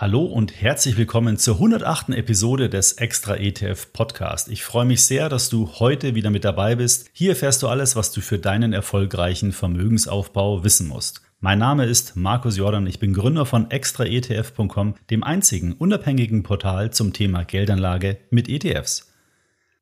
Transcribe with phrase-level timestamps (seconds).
[0.00, 2.08] Hallo und herzlich willkommen zur 108.
[2.16, 4.48] Episode des Extra ETF Podcast.
[4.48, 7.10] Ich freue mich sehr, dass du heute wieder mit dabei bist.
[7.12, 11.20] Hier erfährst du alles, was du für deinen erfolgreichen Vermögensaufbau wissen musst.
[11.40, 17.12] Mein Name ist Markus Jordan, ich bin Gründer von extraetf.com, dem einzigen unabhängigen Portal zum
[17.12, 19.09] Thema Geldanlage mit ETFs.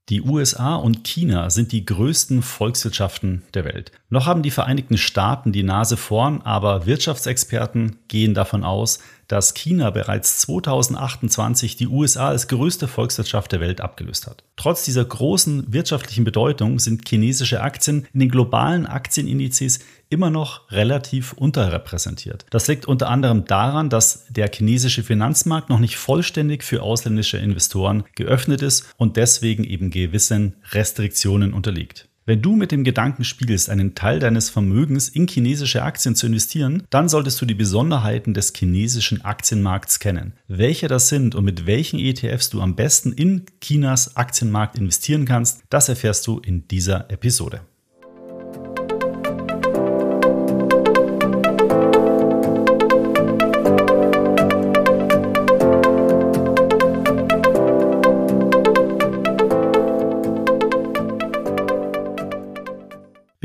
[0.08, 3.92] Die USA und China sind die größten Volkswirtschaften der Welt.
[4.08, 9.90] Noch haben die Vereinigten Staaten die Nase vorn, aber Wirtschaftsexperten gehen davon aus, dass China
[9.90, 14.44] bereits 2028 die USA als größte Volkswirtschaft der Welt abgelöst hat.
[14.56, 19.80] Trotz dieser großen wirtschaftlichen Bedeutung sind chinesische Aktien in den globalen Aktienindizes
[20.10, 22.46] immer noch relativ unterrepräsentiert.
[22.50, 28.04] Das liegt unter anderem daran, dass der chinesische Finanzmarkt noch nicht vollständig für ausländische Investoren
[28.14, 32.08] geöffnet ist und deswegen eben gewissen Restriktionen unterliegt.
[32.28, 36.82] Wenn du mit dem Gedanken spielst, einen Teil deines Vermögens in chinesische Aktien zu investieren,
[36.90, 40.34] dann solltest du die Besonderheiten des chinesischen Aktienmarkts kennen.
[40.46, 45.62] Welche das sind und mit welchen ETFs du am besten in Chinas Aktienmarkt investieren kannst,
[45.70, 47.62] das erfährst du in dieser Episode.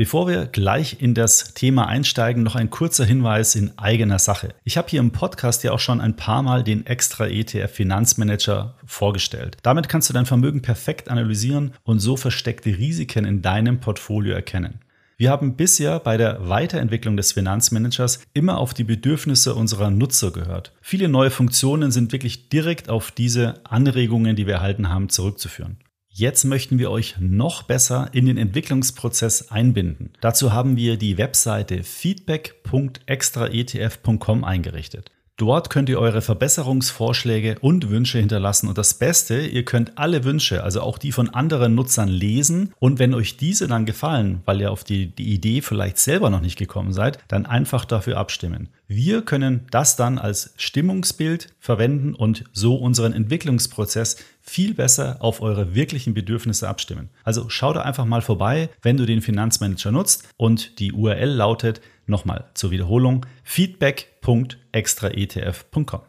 [0.04, 4.50] Bevor wir gleich in das Thema einsteigen, noch ein kurzer Hinweis in eigener Sache.
[4.62, 8.74] Ich habe hier im Podcast ja auch schon ein paar Mal den extra ETF Finanzmanager
[8.84, 9.56] vorgestellt.
[9.62, 14.80] Damit kannst du dein Vermögen perfekt analysieren und so versteckte Risiken in deinem Portfolio erkennen.
[15.16, 20.74] Wir haben bisher bei der Weiterentwicklung des Finanzmanagers immer auf die Bedürfnisse unserer Nutzer gehört.
[20.82, 25.78] Viele neue Funktionen sind wirklich direkt auf diese Anregungen, die wir erhalten haben, zurückzuführen.
[26.16, 30.12] Jetzt möchten wir euch noch besser in den Entwicklungsprozess einbinden.
[30.20, 35.10] Dazu haben wir die Webseite feedback.extraetf.com eingerichtet.
[35.36, 38.68] Dort könnt ihr eure Verbesserungsvorschläge und Wünsche hinterlassen.
[38.68, 42.72] Und das Beste, ihr könnt alle Wünsche, also auch die von anderen Nutzern, lesen.
[42.78, 46.40] Und wenn euch diese dann gefallen, weil ihr auf die, die Idee vielleicht selber noch
[46.40, 48.68] nicht gekommen seid, dann einfach dafür abstimmen.
[48.86, 55.74] Wir können das dann als Stimmungsbild verwenden und so unseren Entwicklungsprozess viel besser auf eure
[55.74, 57.10] wirklichen Bedürfnisse abstimmen.
[57.24, 61.80] Also schau da einfach mal vorbei, wenn du den Finanzmanager nutzt und die URL lautet
[62.06, 66.00] Nochmal zur Wiederholung feedback.extraetf.com.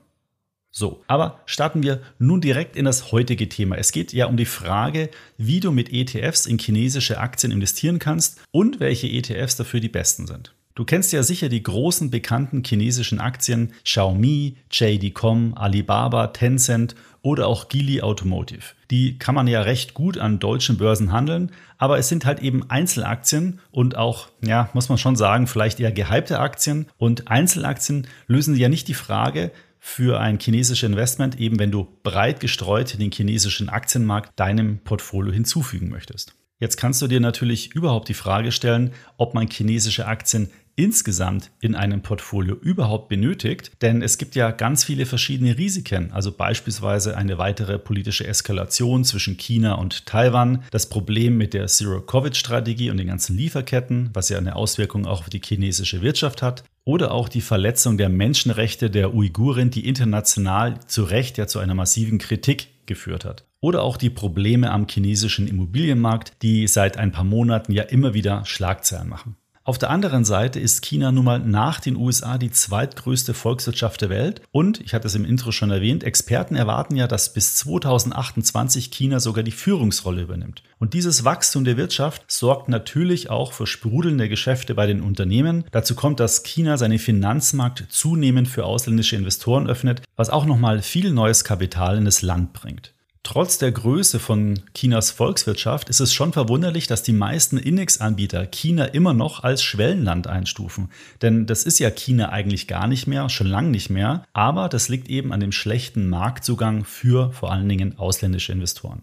[0.70, 3.78] So, aber starten wir nun direkt in das heutige Thema.
[3.78, 8.42] Es geht ja um die Frage, wie du mit ETFs in chinesische Aktien investieren kannst
[8.52, 10.54] und welche ETFs dafür die besten sind.
[10.76, 17.70] Du kennst ja sicher die großen bekannten chinesischen Aktien Xiaomi, JD.com, Alibaba, Tencent oder auch
[17.70, 18.76] Geely Automotive.
[18.92, 22.70] Die kann man ja recht gut an deutschen Börsen handeln, aber es sind halt eben
[22.70, 26.88] Einzelaktien und auch, ja, muss man schon sagen, vielleicht eher gehypte Aktien.
[26.98, 32.40] Und Einzelaktien lösen ja nicht die Frage, für ein chinesisches Investment, eben wenn du breit
[32.40, 36.34] gestreut den chinesischen Aktienmarkt deinem Portfolio hinzufügen möchtest.
[36.58, 41.76] Jetzt kannst du dir natürlich überhaupt die Frage stellen, ob man chinesische Aktien insgesamt in
[41.76, 47.38] einem Portfolio überhaupt benötigt, denn es gibt ja ganz viele verschiedene Risiken, also beispielsweise eine
[47.38, 53.38] weitere politische Eskalation zwischen China und Taiwan, das Problem mit der Zero-Covid-Strategie und den ganzen
[53.38, 57.98] Lieferketten, was ja eine Auswirkung auch auf die chinesische Wirtschaft hat, oder auch die Verletzung
[57.98, 63.46] der Menschenrechte der Uiguren, die international zu Recht ja zu einer massiven Kritik geführt hat.
[63.60, 68.46] Oder auch die Probleme am chinesischen Immobilienmarkt, die seit ein paar Monaten ja immer wieder
[68.46, 69.38] Schlagzeilen machen.
[69.68, 74.12] Auf der anderen Seite ist China nun mal nach den USA die zweitgrößte Volkswirtschaft der
[74.12, 78.92] Welt und, ich hatte es im Intro schon erwähnt, Experten erwarten ja, dass bis 2028
[78.92, 80.62] China sogar die Führungsrolle übernimmt.
[80.78, 85.64] Und dieses Wachstum der Wirtschaft sorgt natürlich auch für sprudelnde Geschäfte bei den Unternehmen.
[85.72, 91.12] Dazu kommt, dass China seinen Finanzmarkt zunehmend für ausländische Investoren öffnet, was auch nochmal viel
[91.12, 92.95] neues Kapital in das Land bringt.
[93.26, 98.86] Trotz der Größe von Chinas Volkswirtschaft ist es schon verwunderlich, dass die meisten Index-Anbieter China
[98.86, 100.92] immer noch als Schwellenland einstufen.
[101.24, 104.26] Denn das ist ja China eigentlich gar nicht mehr, schon lange nicht mehr.
[104.34, 109.02] Aber das liegt eben an dem schlechten Marktzugang für vor allen Dingen ausländische Investoren.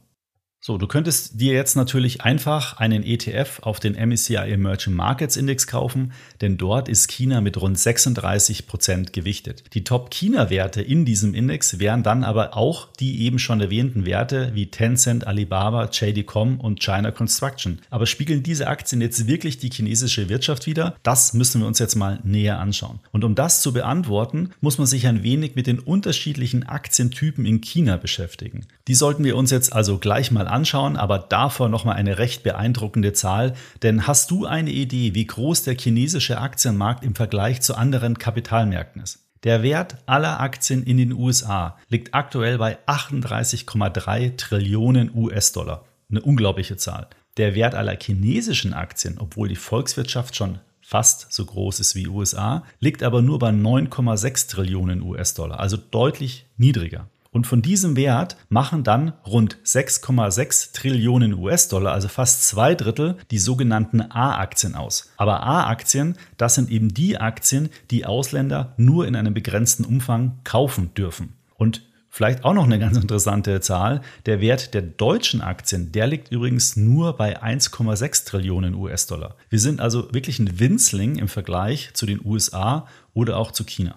[0.65, 5.67] So, du könntest dir jetzt natürlich einfach einen ETF auf den MSCI Emerging Markets Index
[5.67, 9.65] kaufen, denn dort ist China mit rund 36 Prozent gewichtet.
[9.75, 14.67] Die Top-China-Werte in diesem Index wären dann aber auch die eben schon erwähnten Werte wie
[14.67, 17.81] Tencent, Alibaba, JD.com und China Construction.
[17.91, 20.95] Aber spiegeln diese Aktien jetzt wirklich die chinesische Wirtschaft wider?
[21.03, 23.01] Das müssen wir uns jetzt mal näher anschauen.
[23.11, 27.61] Und um das zu beantworten, muss man sich ein wenig mit den unterschiedlichen Aktientypen in
[27.61, 28.69] China beschäftigen.
[28.87, 33.13] Die sollten wir uns jetzt also gleich mal anschauen, aber davor nochmal eine recht beeindruckende
[33.13, 33.55] Zahl.
[33.83, 39.03] Denn hast du eine Idee, wie groß der chinesische Aktienmarkt im Vergleich zu anderen Kapitalmärkten
[39.03, 39.21] ist?
[39.45, 45.85] Der Wert aller Aktien in den USA liegt aktuell bei 38,3 Trillionen US-Dollar.
[46.09, 47.09] Eine unglaubliche Zahl.
[47.39, 52.65] Der Wert aller chinesischen Aktien, obwohl die Volkswirtschaft schon fast so groß ist wie USA,
[52.79, 57.09] liegt aber nur bei 9,6 Trillionen US-Dollar, also deutlich niedriger.
[57.33, 63.39] Und von diesem Wert machen dann rund 6,6 Trillionen US-Dollar, also fast zwei Drittel, die
[63.39, 65.11] sogenannten A-Aktien aus.
[65.17, 70.93] Aber A-Aktien, das sind eben die Aktien, die Ausländer nur in einem begrenzten Umfang kaufen
[70.95, 71.35] dürfen.
[71.57, 71.83] Und
[72.15, 74.03] Vielleicht auch noch eine ganz interessante Zahl.
[74.27, 79.35] Der Wert der deutschen Aktien, der liegt übrigens nur bei 1,6 Trillionen US-Dollar.
[79.49, 83.97] Wir sind also wirklich ein Winzling im Vergleich zu den USA oder auch zu China.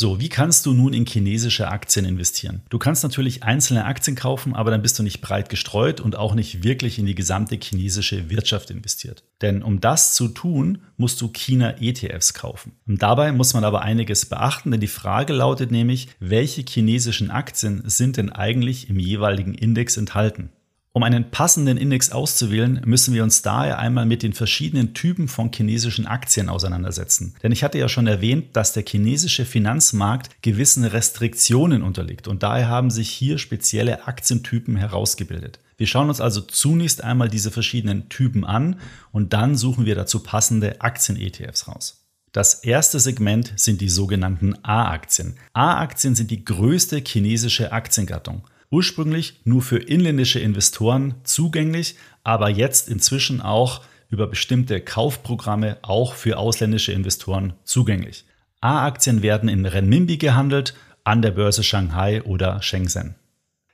[0.00, 2.62] So, wie kannst du nun in chinesische Aktien investieren?
[2.68, 6.36] Du kannst natürlich einzelne Aktien kaufen, aber dann bist du nicht breit gestreut und auch
[6.36, 9.24] nicht wirklich in die gesamte chinesische Wirtschaft investiert.
[9.42, 12.76] Denn um das zu tun, musst du China-ETFs kaufen.
[12.86, 17.82] Und dabei muss man aber einiges beachten, denn die Frage lautet nämlich, welche chinesischen Aktien
[17.86, 20.50] sind denn eigentlich im jeweiligen Index enthalten?
[20.92, 25.52] Um einen passenden Index auszuwählen, müssen wir uns daher einmal mit den verschiedenen Typen von
[25.52, 27.34] chinesischen Aktien auseinandersetzen.
[27.42, 32.68] Denn ich hatte ja schon erwähnt, dass der chinesische Finanzmarkt gewissen Restriktionen unterliegt und daher
[32.68, 35.60] haben sich hier spezielle Aktientypen herausgebildet.
[35.76, 38.80] Wir schauen uns also zunächst einmal diese verschiedenen Typen an
[39.12, 42.06] und dann suchen wir dazu passende Aktien-ETFs raus.
[42.32, 45.36] Das erste Segment sind die sogenannten A-Aktien.
[45.52, 53.40] A-Aktien sind die größte chinesische Aktiengattung ursprünglich nur für inländische Investoren zugänglich, aber jetzt inzwischen
[53.40, 58.24] auch über bestimmte Kaufprogramme auch für ausländische Investoren zugänglich.
[58.60, 60.74] A-Aktien werden in Renminbi gehandelt
[61.04, 63.14] an der Börse Shanghai oder Shenzhen.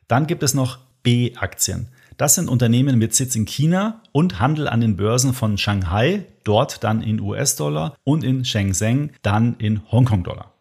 [0.09, 1.89] Dann gibt es noch B-Aktien.
[2.17, 6.85] Das sind Unternehmen mit Sitz in China und Handel an den Börsen von Shanghai, dort
[6.85, 10.53] dann in US-Dollar und in Shenzhen dann in Hongkong-Dollar.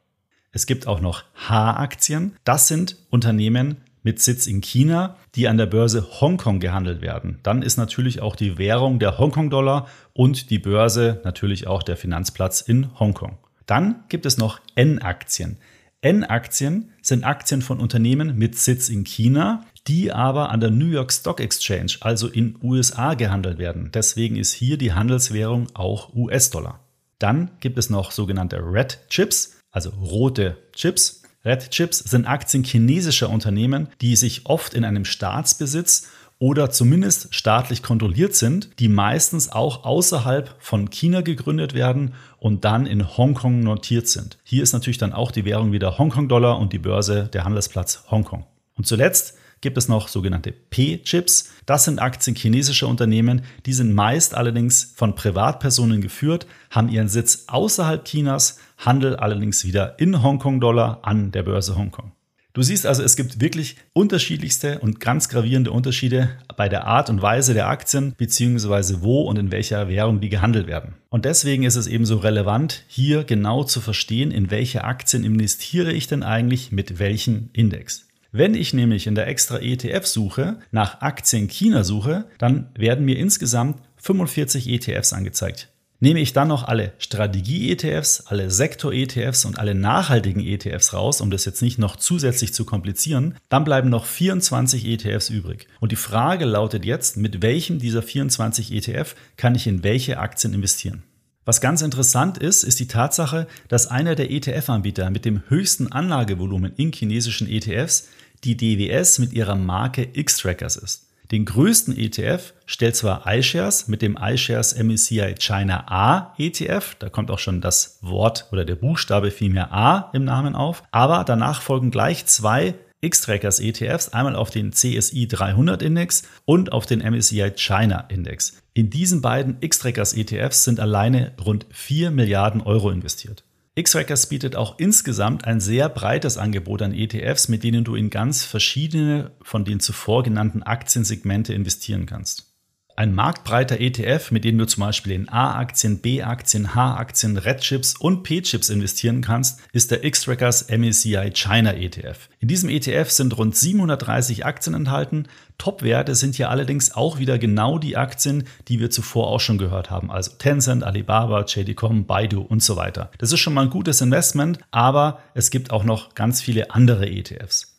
[0.51, 2.35] Es gibt auch noch H-Aktien.
[2.43, 7.39] Das sind Unternehmen mit Sitz in China, die an der Börse Hongkong gehandelt werden.
[7.43, 12.61] Dann ist natürlich auch die Währung der Hongkong-Dollar und die Börse natürlich auch der Finanzplatz
[12.61, 13.37] in Hongkong.
[13.65, 15.57] Dann gibt es noch N-Aktien.
[16.01, 21.13] N-Aktien sind Aktien von Unternehmen mit Sitz in China, die aber an der New York
[21.13, 23.89] Stock Exchange, also in USA, gehandelt werden.
[23.93, 26.81] Deswegen ist hier die Handelswährung auch US-Dollar.
[27.19, 31.22] Dann gibt es noch sogenannte Red Chips, also rote Chips.
[31.45, 36.07] Red Chips sind Aktien chinesischer Unternehmen, die sich oft in einem Staatsbesitz
[36.39, 42.85] oder zumindest staatlich kontrolliert sind, die meistens auch außerhalb von China gegründet werden und dann
[42.85, 44.37] in Hongkong notiert sind.
[44.43, 48.45] Hier ist natürlich dann auch die Währung wieder Hongkong-Dollar und die Börse der Handelsplatz Hongkong.
[48.75, 51.51] Und zuletzt gibt es noch sogenannte P-Chips.
[51.65, 57.45] Das sind Aktien chinesischer Unternehmen, die sind meist allerdings von Privatpersonen geführt, haben ihren Sitz
[57.47, 62.11] außerhalb Chinas, handeln allerdings wieder in Hongkong-Dollar an der Börse Hongkong.
[62.55, 67.23] Du siehst also, es gibt wirklich unterschiedlichste und ganz gravierende Unterschiede bei der Art und
[67.23, 70.93] Weise der Aktien, beziehungsweise wo und in welcher Währung die gehandelt werden.
[71.09, 75.93] Und deswegen ist es eben so relevant, hier genau zu verstehen, in welche Aktien investiere
[75.93, 78.05] ich denn eigentlich mit welchem Index.
[78.35, 83.79] Wenn ich nämlich in der extra ETF-Suche nach Aktien China suche, dann werden mir insgesamt
[83.97, 85.69] 45 ETFs angezeigt.
[85.99, 91.45] Nehme ich dann noch alle Strategie-ETFs, alle Sektor-ETFs und alle nachhaltigen ETFs raus, um das
[91.45, 95.67] jetzt nicht noch zusätzlich zu komplizieren, dann bleiben noch 24 ETFs übrig.
[95.79, 100.55] Und die Frage lautet jetzt, mit welchem dieser 24 ETF kann ich in welche Aktien
[100.55, 101.03] investieren?
[101.45, 106.73] Was ganz interessant ist, ist die Tatsache, dass einer der ETF-Anbieter mit dem höchsten Anlagevolumen
[106.77, 108.07] in chinesischen ETFs
[108.43, 111.07] die DWS mit ihrer Marke X-Trackers ist.
[111.31, 117.31] Den größten ETF stellt zwar iShares mit dem iShares MSCI China A ETF, da kommt
[117.31, 121.89] auch schon das Wort oder der Buchstabe vielmehr A im Namen auf, aber danach folgen
[121.89, 128.05] gleich zwei X-Trackers ETFs, einmal auf den CSI 300 Index und auf den MSCI China
[128.09, 128.61] Index.
[128.73, 133.43] In diesen beiden X-Trackers ETFs sind alleine rund 4 Milliarden Euro investiert.
[133.75, 138.43] X-Trackers bietet auch insgesamt ein sehr breites Angebot an ETFs, mit denen du in ganz
[138.43, 142.52] verschiedene von den zuvor genannten Aktiensegmente investieren kannst.
[142.95, 148.69] Ein marktbreiter ETF, mit dem du zum Beispiel in A-Aktien, B-Aktien, H-Aktien, Red-Chips und P-Chips
[148.69, 152.29] investieren kannst, ist der X-Trackers MSCI China ETF.
[152.39, 155.27] In diesem ETF sind rund 730 Aktien enthalten.
[155.57, 159.89] Top-Werte sind hier allerdings auch wieder genau die Aktien, die wir zuvor auch schon gehört
[159.89, 160.11] haben.
[160.11, 163.09] Also Tencent, Alibaba, JD.com, Baidu und so weiter.
[163.17, 167.09] Das ist schon mal ein gutes Investment, aber es gibt auch noch ganz viele andere
[167.09, 167.72] ETFs.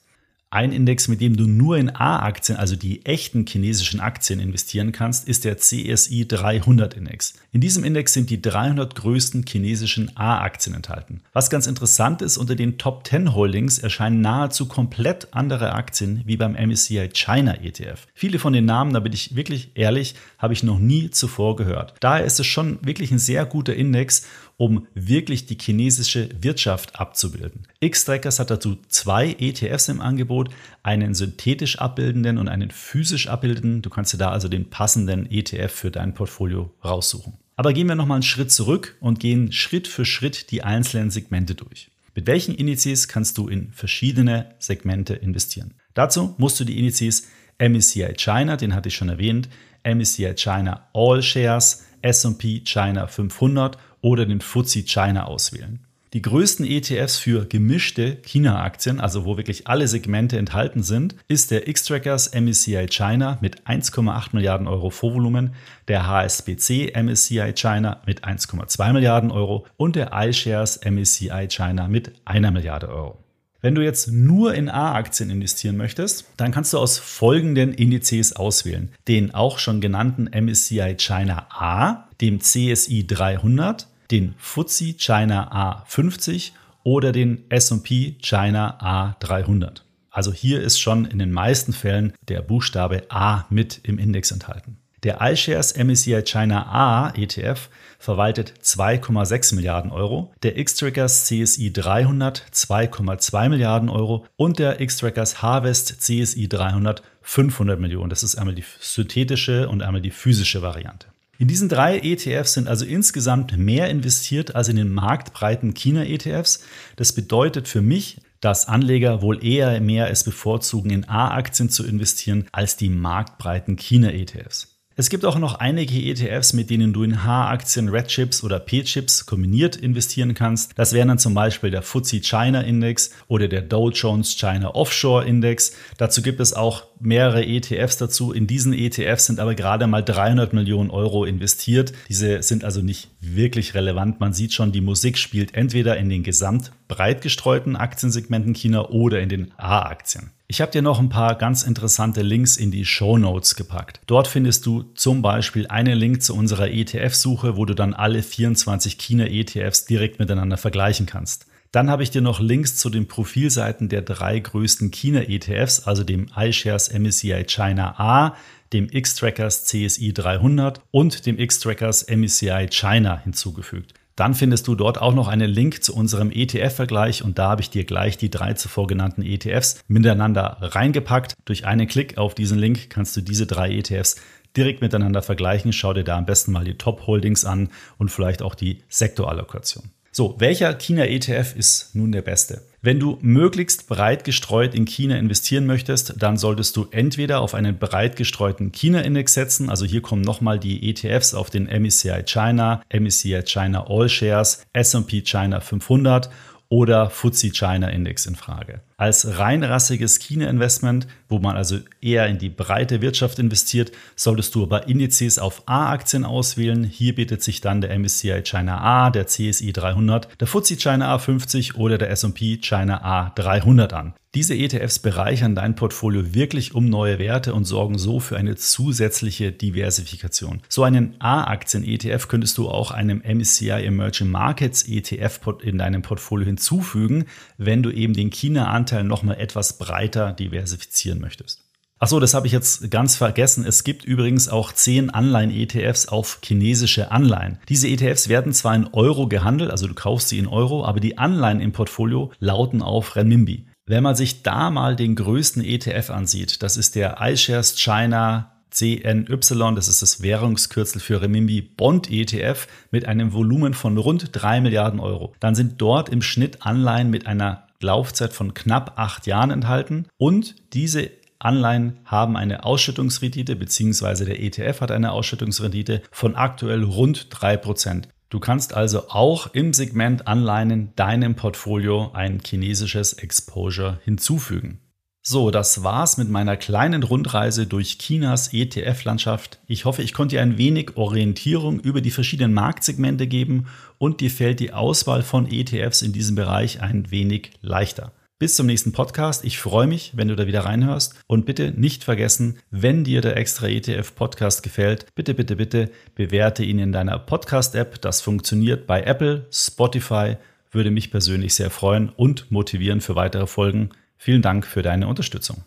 [0.55, 5.27] Ein Index, mit dem du nur in A-Aktien, also die echten chinesischen Aktien investieren kannst,
[5.27, 7.35] ist der CSI 300 Index.
[7.51, 11.23] In diesem Index sind die 300 größten chinesischen A-Aktien enthalten.
[11.33, 16.37] Was ganz interessant ist, unter den Top 10 Holdings erscheinen nahezu komplett andere Aktien wie
[16.37, 18.07] beim MSCI China ETF.
[18.15, 21.95] Viele von den Namen, da bin ich wirklich ehrlich, habe ich noch nie zuvor gehört.
[21.99, 24.25] Daher ist es schon wirklich ein sehr guter Index
[24.57, 27.67] um wirklich die chinesische Wirtschaft abzubilden.
[27.81, 30.51] X-Trackers hat dazu zwei ETFs im Angebot,
[30.83, 33.83] einen synthetisch abbildenden und einen physisch abbildenden.
[33.83, 37.35] Du kannst dir da also den passenden ETF für dein Portfolio raussuchen.
[37.57, 41.55] Aber gehen wir nochmal einen Schritt zurück und gehen Schritt für Schritt die einzelnen Segmente
[41.55, 41.91] durch.
[42.15, 45.75] Mit welchen Indizes kannst du in verschiedene Segmente investieren?
[45.95, 49.49] Dazu musst du die Indizes MSCI China, den hatte ich schon erwähnt,
[49.85, 55.81] MSCI China All Shares, S&P China 500 oder den FTSE China auswählen.
[56.13, 61.67] Die größten ETFs für gemischte China-Aktien, also wo wirklich alle Segmente enthalten sind, ist der
[61.67, 65.55] X-Trackers MSCI China mit 1,8 Milliarden Euro Vorvolumen,
[65.89, 72.53] der HSBC MSCI China mit 1,2 Milliarden Euro und der iShares MSCI China mit einer
[72.53, 73.19] Milliarde Euro.
[73.61, 78.91] Wenn du jetzt nur in A-Aktien investieren möchtest, dann kannst du aus folgenden Indizes auswählen.
[79.09, 87.13] Den auch schon genannten MSCI China A, dem CSI 300, den FTSE China A50 oder
[87.13, 88.79] den S&P China
[89.21, 89.83] A300.
[90.11, 94.79] Also hier ist schon in den meisten Fällen der Buchstabe A mit im Index enthalten.
[95.03, 97.69] Der iShares MSCI China A ETF
[97.99, 106.01] verwaltet 2,6 Milliarden Euro, der X-Trackers CSI 300 2,2 Milliarden Euro und der X-Trackers Harvest
[106.01, 108.09] CSI 300 500 Millionen.
[108.09, 111.09] Das ist einmal die synthetische und einmal die physische Variante.
[111.39, 116.65] In diesen drei ETFs sind also insgesamt mehr investiert als in den marktbreiten China-ETFs.
[116.97, 122.47] Das bedeutet für mich, dass Anleger wohl eher mehr es bevorzugen, in A-Aktien zu investieren
[122.53, 124.75] als die marktbreiten China-ETFs.
[124.97, 129.27] Es gibt auch noch einige ETFs, mit denen du in H-Aktien, Red Chips oder P-Chips
[129.27, 130.79] kombiniert investieren kannst.
[130.79, 135.25] Das wären dann zum Beispiel der FTSE China Index oder der Dow Jones China Offshore
[135.25, 135.73] Index.
[135.99, 138.33] Dazu gibt es auch mehrere ETFs dazu.
[138.33, 141.93] In diesen ETFs sind aber gerade mal 300 Millionen Euro investiert.
[142.09, 144.21] Diese sind also nicht wirklich relevant.
[144.21, 149.21] Man sieht schon, die Musik spielt entweder in den gesamt breit gestreuten Aktiensegmenten China oder
[149.21, 150.31] in den A-Aktien.
[150.47, 154.01] Ich habe dir noch ein paar ganz interessante Links in die Show Notes gepackt.
[154.07, 158.99] Dort findest du zum Beispiel einen Link zu unserer ETF-Suche, wo du dann alle 24
[158.99, 161.47] China-ETFs direkt miteinander vergleichen kannst.
[161.75, 166.29] Dann habe ich dir noch Links zu den Profilseiten der drei größten China-ETFs, also dem
[166.37, 168.37] iShares MSCI China A,
[168.73, 173.93] dem X-Trackers CSI 300 und dem X-Trackers MSCI China hinzugefügt.
[174.15, 177.71] Dann findest du dort auch noch einen Link zu unserem ETF-Vergleich und da habe ich
[177.71, 181.35] dir gleich die drei zuvor genannten ETFs miteinander reingepackt.
[181.45, 184.15] Durch einen Klick auf diesen Link kannst du diese drei ETFs
[184.57, 185.73] direkt miteinander vergleichen.
[185.73, 189.91] Schau dir da am besten mal die Top-Holdings an und vielleicht auch die Sektorallokation.
[190.17, 192.63] So, welcher China-ETF ist nun der beste?
[192.81, 197.81] Wenn du möglichst breit gestreut in China investieren möchtest, dann solltest du entweder auf einen
[197.81, 203.43] breit gestreuten China-Index setzen, also hier kommen nochmal die ETFs auf den MSCI China, MSCI
[203.43, 206.31] China All Shares, S&P China 500
[206.75, 208.81] oder FTSE China Index in Frage.
[208.97, 214.89] Als reinrassiges China-Investment, wo man also eher in die breite Wirtschaft investiert, solltest du aber
[214.89, 216.83] Indizes auf A-Aktien auswählen.
[216.83, 221.77] Hier bietet sich dann der MSCI China A, der CSI 300, der FTSE China A50
[221.77, 224.15] oder der S&P China A300 an.
[224.35, 229.53] Diese ETFs bereichern dein Portfolio wirklich um neue Werte und sorgen so für eine zusätzliche
[229.53, 230.61] Diversifikation.
[230.69, 237.27] So einen A-Aktien-ETF könntest du auch einem MSCI Emerging Markets ETF in deinem Portfolio hinzufügen,
[237.59, 241.61] wenn du eben den China-Anteil nochmal etwas breiter diversifizieren möchtest.
[242.01, 243.65] Achso, das habe ich jetzt ganz vergessen.
[243.65, 247.59] Es gibt übrigens auch 10 Anleihen-ETFs auf chinesische Anleihen.
[247.69, 251.19] Diese ETFs werden zwar in Euro gehandelt, also du kaufst sie in Euro, aber die
[251.19, 253.67] Anleihen im Portfolio lauten auf Renminbi.
[253.87, 259.27] Wenn man sich da mal den größten ETF ansieht, das ist der iShares China CNY,
[259.75, 265.01] das ist das Währungskürzel für Remimbi Bond ETF mit einem Volumen von rund 3 Milliarden
[265.01, 265.35] Euro.
[265.39, 270.55] Dann sind dort im Schnitt Anleihen mit einer Laufzeit von knapp acht Jahren enthalten und
[270.73, 278.05] diese Anleihen haben eine Ausschüttungsrendite, beziehungsweise der ETF hat eine Ausschüttungsrendite von aktuell rund 3%.
[278.35, 284.81] Du kannst also auch im Segment Anleihen deinem Portfolio ein chinesisches Exposure hinzufügen.
[285.23, 289.61] So, das war's mit meiner kleinen Rundreise durch Chinas ETF-Landschaft.
[289.69, 294.33] Ich hoffe, ich konnte dir ein wenig Orientierung über die verschiedenen Marktsegmente geben und dir
[294.33, 298.11] fällt die Auswahl von ETFs in diesem Bereich ein wenig leichter.
[298.41, 299.45] Bis zum nächsten Podcast.
[299.45, 301.15] Ich freue mich, wenn du da wieder reinhörst.
[301.29, 306.65] Und bitte nicht vergessen, wenn dir der extra ETF Podcast gefällt, bitte, bitte, bitte bewerte
[306.65, 308.01] ihn in deiner Podcast-App.
[308.01, 310.37] Das funktioniert bei Apple, Spotify,
[310.73, 313.91] würde mich persönlich sehr freuen und motivieren für weitere Folgen.
[314.17, 315.63] Vielen Dank für deine Unterstützung.